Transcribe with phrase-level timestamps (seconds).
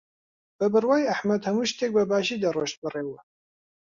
[0.57, 3.19] بە بڕوای ئەحمەد هەموو شتێک بەباشی دەڕۆشت بەڕێوە.